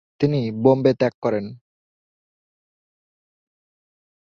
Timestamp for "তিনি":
0.21-0.39